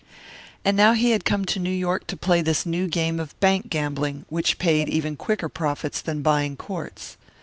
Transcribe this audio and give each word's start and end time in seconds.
And 0.65 0.75
now 0.75 0.93
he 0.93 1.11
had 1.11 1.25
come 1.25 1.45
to 1.45 1.59
New 1.59 1.69
York 1.69 2.07
to 2.07 2.17
play 2.17 2.41
this 2.41 2.65
new 2.65 2.87
game 2.87 3.19
of 3.19 3.39
bank 3.39 3.69
gambling, 3.69 4.25
which 4.29 4.57
paid 4.57 4.89
even 4.89 5.15
quicker 5.15 5.47
profits 5.47 6.01
than 6.01 6.23
buying 6.23 6.57
courts. 6.57 7.17